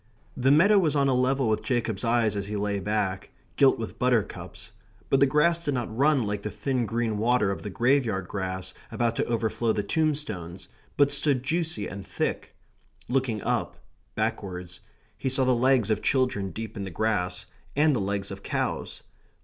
[0.35, 3.99] The meadow was on a level with Jacob's eyes as he lay back; gilt with
[3.99, 4.71] buttercups,
[5.11, 8.73] but the grass did not run like the thin green water of the graveyard grass
[8.91, 10.67] about to overflow the tombstones,
[10.97, 12.55] but stood juicy and thick.
[13.09, 13.77] Looking up,
[14.15, 14.79] backwards,
[15.19, 17.45] he saw the legs of children deep in the grass,
[17.75, 19.03] and the legs of cows.